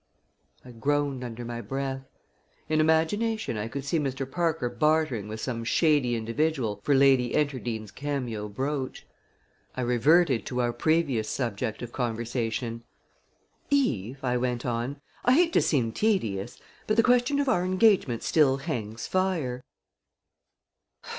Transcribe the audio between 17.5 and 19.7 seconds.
engagement still hangs fire."